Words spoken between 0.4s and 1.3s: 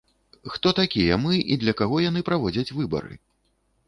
Хто такія